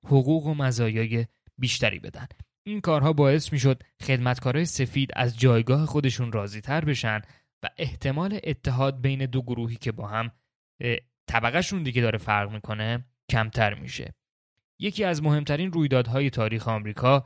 [0.04, 1.26] حقوق و مزایای
[1.58, 2.28] بیشتری بدن.
[2.64, 7.22] این کارها باعث می‌شد خدمتکارای سفید از جایگاه خودشون راضی تر بشن
[7.64, 10.32] و احتمال اتحاد بین دو گروهی که با هم
[11.28, 14.14] طبقهشون دیگه داره فرق می‌کنه کمتر میشه.
[14.80, 17.26] یکی از مهمترین رویدادهای تاریخ آمریکا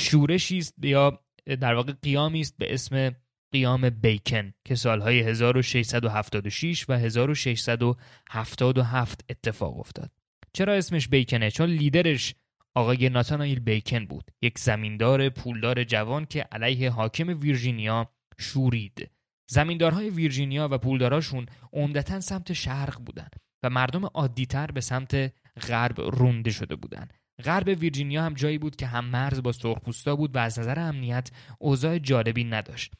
[0.00, 1.24] شورشی است یا
[1.60, 3.16] در واقع قیامی است به اسم
[3.52, 10.10] قیام بیکن که سالهای 1676 و 1677 اتفاق افتاد.
[10.52, 12.34] چرا اسمش بیکنه؟ چون لیدرش
[12.74, 19.10] آقای ناتانایل بیکن بود یک زمیندار پولدار جوان که علیه حاکم ویرجینیا شورید
[19.50, 23.28] زمیندارهای ویرجینیا و پولداراشون عمدتا سمت شرق بودن
[23.62, 25.32] و مردم عادیتر به سمت
[25.68, 27.14] غرب رونده شده بودند.
[27.44, 31.30] غرب ویرجینیا هم جایی بود که هم مرز با سرخپوستا بود و از نظر امنیت
[31.58, 32.92] اوضاع جالبی نداشت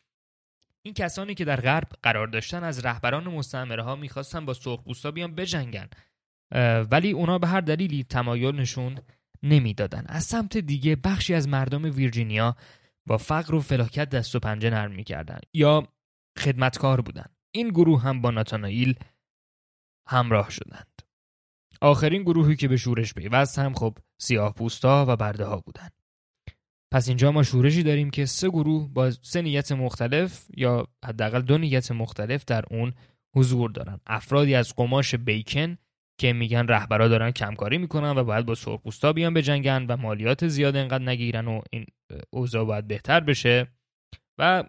[0.83, 5.35] این کسانی که در غرب قرار داشتن از رهبران مستعمره ها می‌خواستن با سرخپوستا بیان
[5.35, 5.89] بجنگن
[6.91, 8.99] ولی اونا به هر دلیلی تمایل نشون
[9.43, 10.05] نمی‌دادن.
[10.07, 12.57] از سمت دیگه بخشی از مردم ویرجینیا
[13.07, 15.89] با فقر و فلاکت دست و پنجه نرم می‌کردن یا
[16.39, 17.27] خدمتکار بودن.
[17.55, 18.99] این گروه هم با ناتانائیل
[20.09, 21.03] همراه شدند.
[21.81, 26.02] آخرین گروهی که به شورش پیوست هم خب سیاه پوستا و برده ها بودند
[26.93, 31.59] پس اینجا ما شورشی داریم که سه گروه با سه نیت مختلف یا حداقل دو
[31.59, 32.93] نیت مختلف در اون
[33.37, 34.01] حضور دارن.
[34.07, 35.79] افرادی از قماش بیکن
[36.21, 40.77] که میگن رهبرا دارن کمکاری می‌کنن و باید با سرخپوستا بیان بجنگن و مالیات زیاد
[40.77, 41.87] انقدر نگیرن و این
[42.31, 43.67] اوضاع باید بهتر بشه.
[44.39, 44.65] و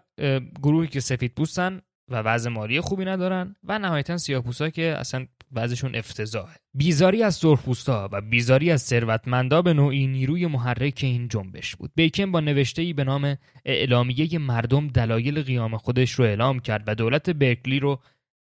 [0.62, 5.94] گروهی که سفید پوستن و وضع مالی خوبی ندارن و نهایتا سیاه‌پوستا که اصلا وضعشون
[5.94, 6.56] افتضاحه.
[6.74, 11.90] بیزاری از سرخپوستا و بیزاری از ثروتمندا به نوعی نیروی محرک این جنبش بود.
[11.94, 17.30] بیکن با نوشته‌ای به نام اعلامیه مردم دلایل قیام خودش رو اعلام کرد و دولت
[17.30, 18.00] برکلی رو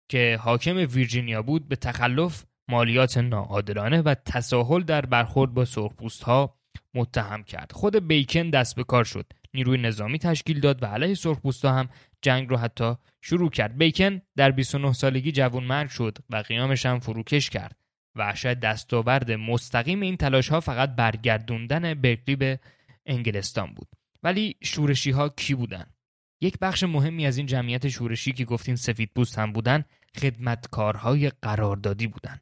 [0.09, 6.57] که حاکم ویرجینیا بود به تخلف مالیات ناعادلانه و تساهل در برخورد با سرخپوست ها
[6.95, 7.73] متهم کرد.
[7.73, 9.27] خود بیکن دست به کار شد.
[9.57, 11.89] نیروی نظامی تشکیل داد و علیه سرخپوستا هم
[12.23, 13.79] جنگ رو حتی شروع کرد.
[13.79, 17.77] بیکن در 29 سالگی جوان مرگ شد و قیامش هم فروکش کرد.
[18.17, 22.61] و شاید دستاورد مستقیم این تلاش ها فقط برگردوندن برکلی به
[23.07, 23.89] انگلستان بود.
[24.23, 25.87] ولی شورشی ها کی بودن؟
[26.41, 29.85] یک بخش مهمی از این جمعیت شورشی که گفتیم سفید پوست هم بودن
[30.21, 32.41] خدمتکارهای قراردادی بودن.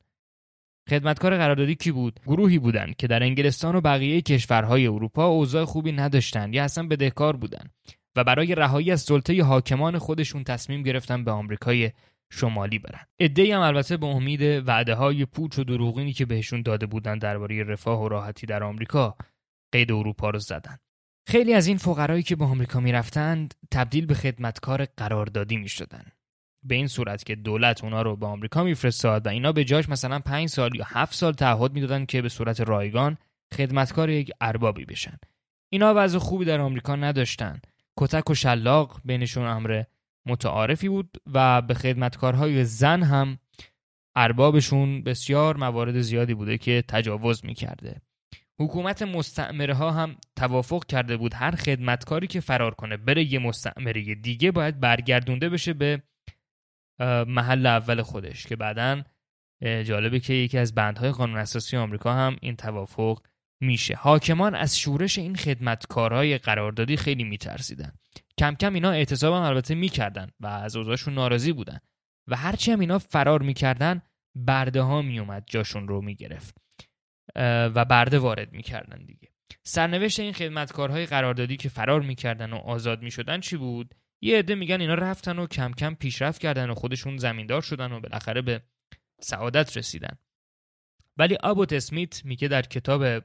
[0.90, 5.92] خدمتکار قراردادی کی بود؟ گروهی بودند که در انگلستان و بقیه کشورهای اروپا اوضاع خوبی
[5.92, 7.70] نداشتند یا اصلا بدهکار بودند
[8.16, 11.90] و برای رهایی از سلطه حاکمان خودشون تصمیم گرفتن به آمریکای
[12.30, 13.06] شمالی برن.
[13.18, 17.64] ادهی هم البته به امید وعده های پوچ و دروغینی که بهشون داده بودن درباره
[17.64, 19.16] رفاه و راحتی در آمریکا
[19.72, 20.78] قید اروپا رو زدن.
[21.26, 26.04] خیلی از این فقرایی که به آمریکا می‌رفتند تبدیل به خدمتکار قراردادی می‌شدن.
[26.64, 30.18] به این صورت که دولت اونا رو به آمریکا میفرستاد و اینا به جاش مثلا
[30.18, 33.18] 5 سال یا 7 سال تعهد می‌دادن که به صورت رایگان
[33.54, 35.18] خدمتکار یک اربابی بشن.
[35.72, 37.60] اینا وضع خوبی در آمریکا نداشتن.
[37.96, 39.82] کتک و شلاق بینشون امر
[40.26, 43.38] متعارفی بود و به خدمتکارهای زن هم
[44.16, 48.00] اربابشون بسیار موارد زیادی بوده که تجاوز می‌کرده.
[48.58, 54.14] حکومت مستعمره ها هم توافق کرده بود هر خدمتکاری که فرار کنه بره یه مستعمره
[54.14, 56.02] دیگه باید برگردونده بشه به
[57.26, 59.02] محل اول خودش که بعدا
[59.62, 63.22] جالبه که یکی از بندهای قانون اساسی آمریکا هم این توافق
[63.60, 63.94] میشه.
[63.94, 67.92] حاکمان از شورش این خدمتکارهای قراردادی خیلی میترسیدن.
[68.38, 71.78] کم کم اینا اعتصاب هم البته می‌کردن و از اوضاعشون ناراضی بودن
[72.28, 74.02] و هرچی هم اینا فرار می‌کردن
[74.34, 76.56] برده ها میومد جاشون رو می‌گرفت.
[77.74, 79.28] و برده وارد می‌کردن دیگه.
[79.62, 84.80] سرنوشت این خدمتکارهای قراردادی که فرار می‌کردن و آزاد می‌شدن چی بود؟ یه عده میگن
[84.80, 88.62] اینا رفتن و کم کم پیشرفت کردن و خودشون زمیندار شدن و بالاخره به
[89.20, 90.18] سعادت رسیدن.
[91.16, 93.22] ولی آبوت اسمیت میگه در کتاب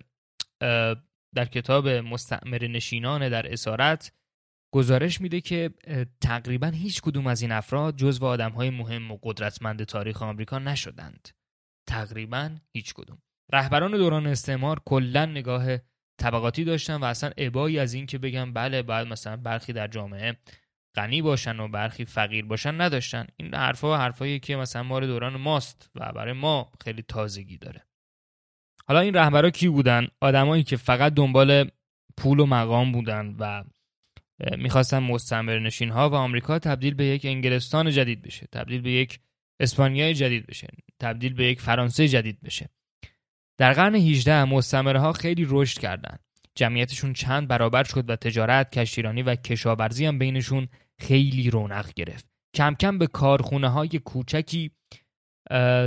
[1.36, 4.14] در کتاب مستعمر نشینان در اسارت
[4.74, 5.70] گزارش میده که
[6.22, 11.30] تقریبا هیچ کدوم از این افراد جزو آدم های مهم و قدرتمند تاریخ آمریکا نشدند.
[11.88, 13.22] تقریبا هیچ کدوم.
[13.54, 15.78] رهبران دوران استعمار کلا نگاه
[16.20, 20.38] طبقاتی داشتن و اصلا ابایی از این که بگم بله باید مثلا برخی در جامعه
[20.96, 23.28] غنی باشن و برخی فقیر باشن نداشتن.
[23.38, 27.86] این حرفها حرفایی که مثلا مال دوران ماست و برای ما خیلی تازگی داره.
[28.88, 31.70] حالا این رهبرا کی بودن؟ آدمایی که فقط دنبال
[32.18, 33.64] پول و مقام بودن و
[34.58, 39.20] می‌خواستن مستعمر نشین ها و آمریکا تبدیل به یک انگلستان جدید بشه تبدیل به یک
[39.60, 40.68] اسپانیای جدید بشه
[41.00, 42.70] تبدیل به یک فرانسه جدید بشه.
[43.58, 46.20] در قرن 18 مستعمره ها خیلی رشد کردند
[46.60, 50.68] جمعیتشون چند برابر شد و تجارت، کشتیرانی و کشاورزی هم بینشون
[51.00, 52.26] خیلی رونق گرفت.
[52.56, 54.72] کم کم به کارخونه های کوچکی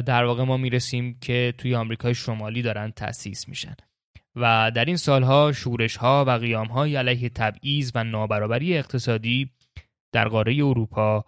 [0.06, 3.74] در واقع ما می‌رسیم که توی آمریکای شمالی دارن تأسیس میشن
[4.36, 9.50] و در این سالها شورش ها و قیام های علیه تبعیض و نابرابری اقتصادی
[10.12, 11.24] در قاره اروپا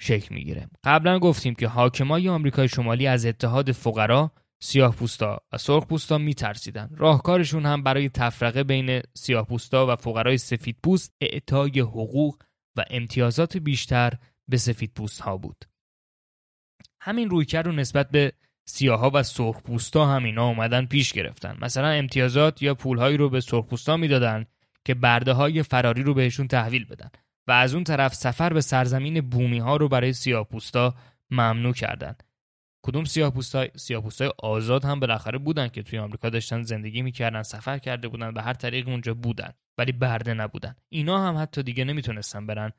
[0.00, 0.68] شکل می‌گیره.
[0.84, 6.90] قبلا گفتیم که حاکمای آمریکای شمالی از اتحاد فقرا سیاه پوستا و سرخ پوستا میترسیدن.
[6.96, 12.36] راهکارشون هم برای تفرقه بین سیاه پوستا و فقرای سفید پوست اعطای حقوق
[12.76, 14.12] و امتیازات بیشتر
[14.48, 15.64] به سفید پوست ها بود.
[17.00, 18.32] همین رویکرد رو نسبت به
[18.68, 21.58] سیاها و سرخ پوستا هم اینا اومدن پیش گرفتن.
[21.60, 24.46] مثلا امتیازات یا پولهایی رو به سرخ پوستا می‌دادن
[24.84, 27.10] که برده های فراری رو بهشون تحویل بدن
[27.46, 30.94] و از اون طرف سفر به سرزمین بومی ها رو برای سیاه پوستا
[31.30, 32.22] ممنوع کردند
[32.86, 38.08] کدوم سیاه‌پوستای سیاه‌پوستای آزاد هم بالاخره بودن که توی آمریکا داشتن زندگی می‌کردن سفر کرده
[38.08, 40.76] بودن به هر طریق اونجا بودن ولی برده نبودن.
[40.88, 42.72] اینا هم حتی دیگه نمی‌تونستن برن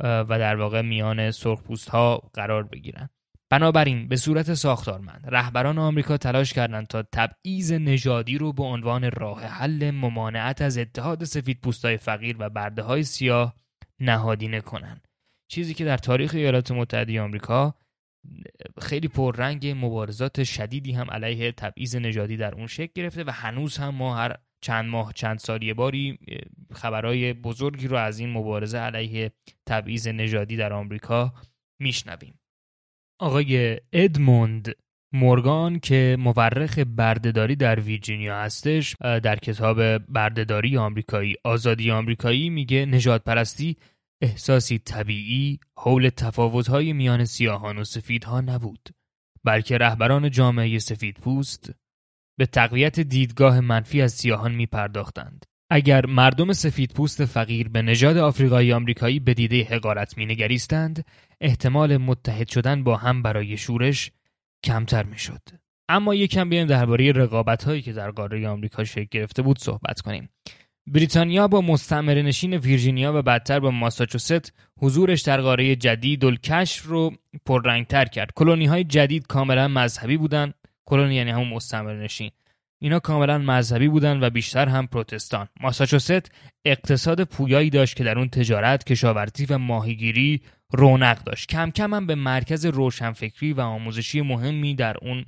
[0.00, 3.08] و در واقع میان سرخپوست ها قرار بگیرن.
[3.50, 9.42] بنابراین به صورت ساختارمند رهبران آمریکا تلاش کردند تا تبعیض نژادی رو به عنوان راه
[9.44, 13.54] حل ممانعت از اتحاد سفید پوستای فقیر و برده های سیاه
[14.00, 15.08] نهادینه کنند.
[15.48, 17.74] چیزی که در تاریخ ایالات متحده آمریکا
[18.80, 23.94] خیلی پررنگ مبارزات شدیدی هم علیه تبعیض نژادی در اون شکل گرفته و هنوز هم
[23.94, 26.18] ما هر چند ماه چند سال یه باری
[26.72, 29.32] خبرهای بزرگی رو از این مبارزه علیه
[29.66, 31.34] تبعیض نژادی در آمریکا
[31.80, 32.40] میشنویم.
[33.20, 34.74] آقای ادموند
[35.12, 43.24] مورگان که مورخ بردهداری در ویرجینیا هستش در کتاب بردهداری آمریکایی آزادی آمریکایی میگه نجات
[43.24, 43.76] پرستی
[44.22, 48.88] احساسی طبیعی حول تفاوت‌های میان سیاهان و سفیدها نبود
[49.44, 51.70] بلکه رهبران جامعه سفید پوست
[52.38, 55.44] به تقویت دیدگاه منفی از سیاهان می پرداختند.
[55.70, 61.04] اگر مردم سفید پوست فقیر به نژاد آفریقایی آمریکایی به دیده حقارت می نگریستند،
[61.40, 64.10] احتمال متحد شدن با هم برای شورش
[64.64, 65.40] کمتر می شد.
[65.88, 70.28] اما یکم بیایم درباره رقابت هایی که در قاره آمریکا شکل گرفته بود صحبت کنیم.
[70.86, 77.12] بریتانیا با مستعمره نشین ویرجینیا و بعدتر با ماساچوست حضورش در قاره جدید الکشف رو
[77.46, 78.32] پررنگتر کرد.
[78.34, 80.54] کلونی های جدید کاملا مذهبی بودند
[80.86, 82.30] کلونی یعنی همون مستعمره نشین.
[82.78, 85.48] اینا کاملا مذهبی بودن و بیشتر هم پروتستان.
[85.60, 86.30] ماساچوست
[86.64, 91.48] اقتصاد پویایی داشت که در اون تجارت کشاورزی و ماهیگیری رونق داشت.
[91.48, 95.24] کم کم هم به مرکز روشنفکری و آموزشی مهمی در اون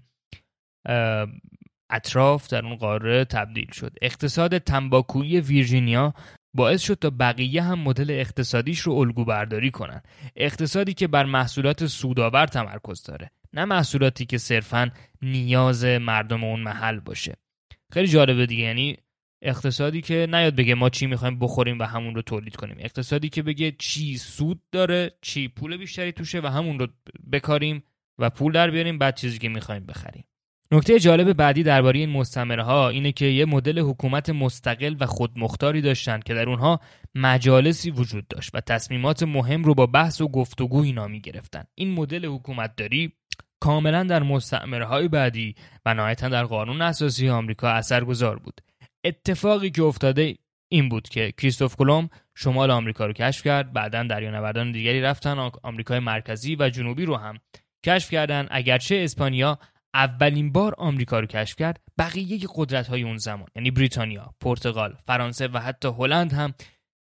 [1.91, 3.93] اطراف در اون قاره تبدیل شد.
[4.03, 6.15] اقتصاد تنباکویی ویرجینیا
[6.57, 10.03] باعث شد تا بقیه هم مدل اقتصادیش رو الگو برداری کنن.
[10.37, 14.91] اقتصادی که بر محصولات سودآور تمرکز داره نه محصولاتی که صرفا
[15.23, 17.37] نیاز مردم اون محل باشه.
[17.93, 18.97] خیلی جالبه دیگه یعنی
[19.43, 22.77] اقتصادی که نیاد بگه ما چی می‌خوایم بخوریم و همون رو تولید کنیم.
[22.79, 26.87] اقتصادی که بگه چی سود داره چی پول بیشتری توشه و همون رو
[27.33, 27.85] بکاریم
[28.19, 30.25] و پول در بیاریم بعد چیزی که می‌خوایم بخریم.
[30.73, 35.81] نکته جالب بعدی درباره این مستمره ها اینه که یه مدل حکومت مستقل و خودمختاری
[35.81, 36.81] داشتند که در اونها
[37.15, 41.65] مجالسی وجود داشت و تصمیمات مهم رو با بحث و گفتگو اینا می گرفتن.
[41.75, 43.13] این مدل حکومت داری
[43.61, 45.55] کاملا در مستعمره های بعدی
[45.87, 48.61] و نهایتا در قانون اساسی آمریکا اثرگذار بود
[49.05, 50.35] اتفاقی که افتاده
[50.69, 55.99] این بود که کریستوف کلم شمال آمریکا رو کشف کرد بعدا دریانوردان دیگری رفتن آمریکای
[55.99, 57.39] مرکزی و جنوبی رو هم
[57.87, 59.59] کشف کردن اگرچه اسپانیا
[59.95, 63.49] اولین بار آمریکا رو کشف کرد بقیه قدرت های اون زمان.
[63.57, 66.55] یعنی بریتانیا، پرتغال، فرانسه و حتی هلند هم.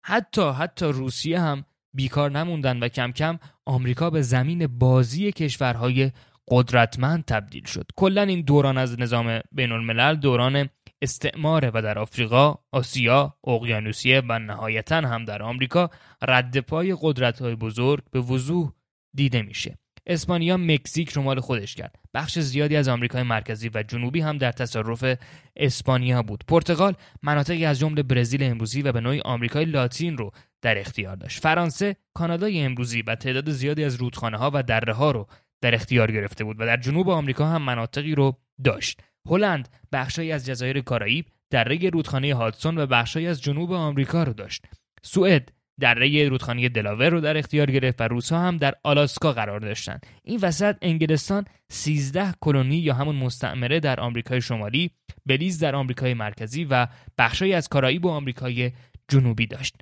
[0.05, 6.11] حتی حتی روسیه هم بیکار نموندن و کم کم آمریکا به زمین بازی کشورهای
[6.47, 7.85] قدرتمند تبدیل شد.
[7.95, 10.69] کلا این دوران از نظام بین الملل دوران
[11.01, 15.89] استعماره و در آفریقا، آسیا، اقیانوسیه و نهایتا هم در آمریکا
[16.21, 18.71] رد پای قدرت های بزرگ به وضوح
[19.15, 19.77] دیده میشه.
[20.07, 21.95] اسپانیا مکزیک رو مال خودش کرد.
[22.13, 25.17] بخش زیادی از آمریکای مرکزی و جنوبی هم در تصرف
[25.55, 26.43] اسپانیا بود.
[26.47, 26.93] پرتغال
[27.23, 30.31] مناطقی از جمله برزیل امروزی و به نوعی آمریکای لاتین رو
[30.61, 31.39] در اختیار داشت.
[31.39, 35.27] فرانسه کانادای امروزی و تعداد زیادی از رودخانه ها و دره ها رو
[35.61, 39.01] در اختیار گرفته بود و در جنوب آمریکا هم مناطقی رو داشت.
[39.29, 44.65] هلند بخشی از جزایر کارائیب دره رودخانه هادسون و بخشی از جنوب آمریکا رو داشت.
[45.03, 50.05] سوئد دره رودخانه دلاور رو در اختیار گرفت و روسها هم در آلاسکا قرار داشتند.
[50.23, 54.91] این وسط انگلستان 13 کلونی یا همون مستعمره در آمریکای شمالی،
[55.25, 58.71] بلیز در آمریکای مرکزی و بخشی از کارائیب و آمریکای
[59.07, 59.75] جنوبی داشت.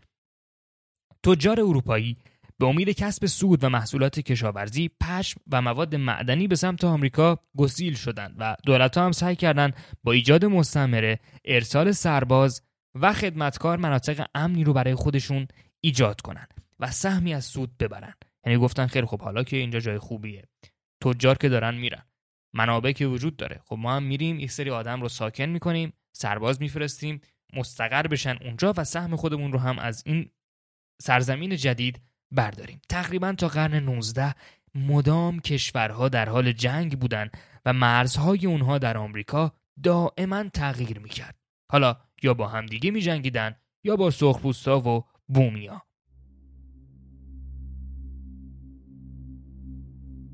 [1.24, 2.18] تجار اروپایی
[2.60, 7.94] به امید کسب سود و محصولات کشاورزی پشم و مواد معدنی به سمت آمریکا گسیل
[7.94, 12.62] شدند و دولت هم سعی کردند با ایجاد مستعمره ارسال سرباز
[12.96, 15.48] و خدمتکار مناطق امنی رو برای خودشون
[15.86, 18.14] ایجاد کنند و سهمی از سود ببرن.
[18.46, 20.48] یعنی گفتن خیلی خب حالا که اینجا جای خوبیه.
[21.04, 22.06] تجار که دارن میرن.
[22.54, 23.62] منابع که وجود داره.
[23.66, 27.22] خب ما هم میریم یک سری آدم رو ساکن می‌کنیم سرباز میفرستیم
[27.54, 30.30] مستقر بشن اونجا و سهم خودمون رو هم از این
[31.02, 32.82] سرزمین جدید برداریم.
[32.90, 34.36] تقریبا تا قرن 19
[34.76, 37.30] مدام کشورها در حال جنگ بودن
[37.66, 41.36] و مرزهای اونها در آمریکا دائما تغییر می‌کرد.
[41.72, 45.82] حالا یا با همدیگه میجنگیدن یا با سرخپوستا و بومیا.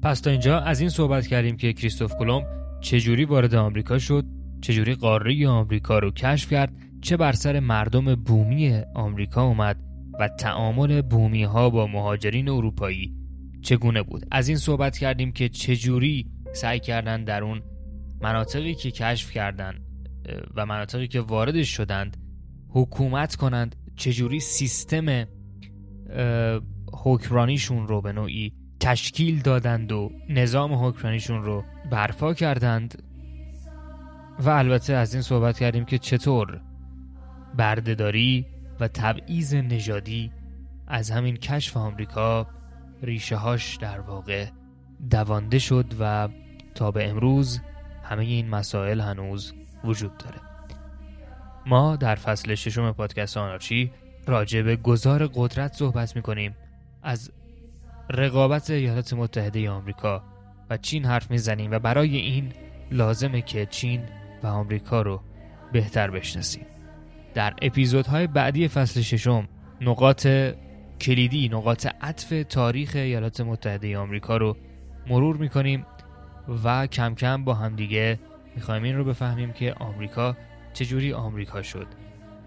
[0.03, 2.41] پس تا اینجا از این صحبت کردیم که کریستوف کلم
[2.81, 4.25] چجوری وارد آمریکا شد
[4.61, 9.83] چجوری قاره آمریکا رو کشف کرد چه بر سر مردم بومی آمریکا اومد
[10.19, 13.15] و تعامل بومی ها با مهاجرین اروپایی
[13.61, 14.25] چگونه بود.
[14.31, 17.61] از این صحبت کردیم که چجوری سعی کردن در اون
[18.21, 19.73] مناطقی که کشف کردن
[20.55, 22.17] و مناطقی که وارد شدند
[22.69, 25.27] حکومت کنند چجوری سیستم
[26.93, 33.03] حکرانیشون رو به نوعی تشکیل دادند و نظام حکمرانیشون رو برپا کردند.
[34.39, 36.61] و البته از این صحبت کردیم که چطور
[37.57, 38.45] بردهداری
[38.79, 40.31] و تبعیض نژادی
[40.87, 42.47] از همین کشف آمریکا
[43.03, 44.47] ریشه هاش در واقع
[45.09, 46.29] دوانده شد و
[46.75, 47.59] تا به امروز
[48.03, 50.50] همه این مسائل هنوز وجود داره.
[51.65, 53.91] ما در فصل ششم پادکست آنارچی
[54.27, 56.55] راجع به گذار قدرت صحبت می‌کنیم.
[57.03, 57.31] از
[58.09, 60.23] رقابت ایالات متحده آمریکا
[60.69, 62.51] و چین حرف می‌زنیم و برای این
[62.91, 64.03] لازمه که چین
[64.43, 65.21] و آمریکا رو
[65.71, 66.65] بهتر بشناسیم.
[67.33, 69.47] در اپیزودهای بعدی فصل ششم
[69.81, 70.27] نقاط
[71.01, 74.57] کلیدی نقاط عطف تاریخ ایالات متحده آمریکا رو
[75.07, 75.85] مرور می‌کنیم
[76.63, 78.19] و کم کم با همدیگه
[78.55, 80.37] می‌خوایم این رو بفهمیم که آمریکا
[80.73, 81.87] چجوری آمریکا شد؟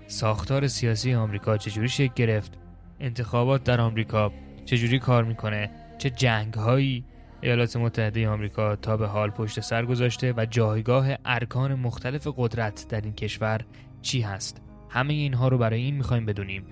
[0.07, 2.59] ساختار سیاسی آمریکا چجوری شکل گرفت؟
[3.01, 4.33] انتخابات در آمریکا
[4.65, 7.05] چجوری کار می‌کنه؟ چه جنگ هایی
[7.41, 13.01] ایالات متحده آمریکا تا به حال پشت سر گذاشته و جایگاه ارکان مختلف قدرت در
[13.01, 13.61] این کشور
[14.03, 16.67] چی هست؟ همه اینها رو برای این می‌خوایم بدونیم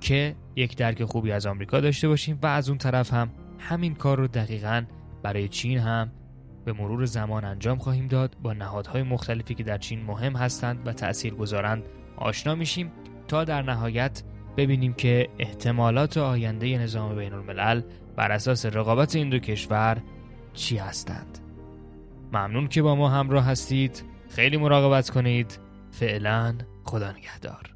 [0.00, 4.18] که یک درک خوبی از آمریکا داشته باشیم و از اون طرف هم همین کار
[4.18, 4.84] رو دقیقا
[5.22, 6.10] برای چین هم
[6.66, 8.36] به مرور زمان انجام خواهیم داد.
[8.42, 11.82] با نهادهای مختلفی که در چین مهم هستند و تأثیر گذارند
[12.16, 12.92] آشنا میشیم
[13.28, 14.22] تا در نهایت
[14.56, 17.82] ببینیم که احتمالات آینده نظام بین الملل
[18.16, 20.02] بر اساس رقابت این دو کشور
[20.54, 21.38] چی هستند.
[22.32, 24.04] ممنون که با ما همراه هستید.
[24.28, 25.58] خیلی مراقبت کنید.
[25.90, 26.54] فعلا
[26.84, 27.75] خدا نگهدار.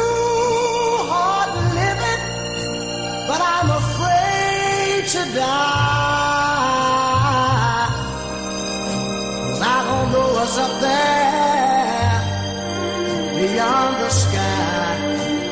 [13.61, 14.95] beyond the sky.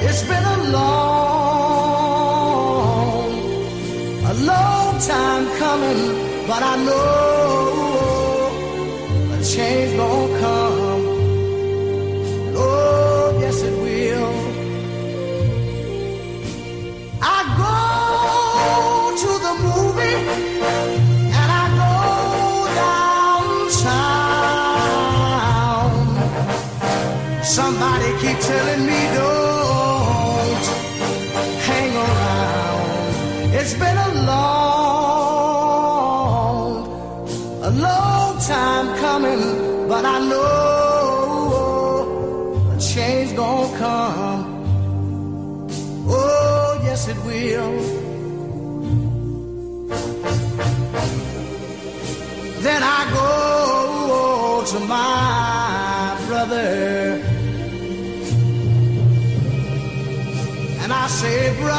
[0.07, 1.29] It's been a long,
[4.31, 6.01] a long time coming,
[6.49, 7.69] but I know
[9.35, 9.91] a change
[28.49, 29.28] telling me don't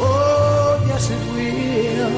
[0.00, 2.12] Oh, yes, it will.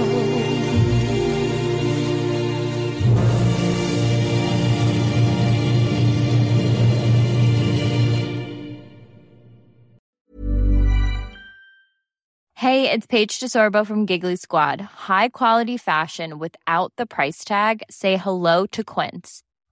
[12.57, 14.81] Hey, it's Paige DeSorbo from Giggly Squad.
[14.81, 17.83] High quality fashion without the price tag.
[17.91, 19.44] Say hello to Quince.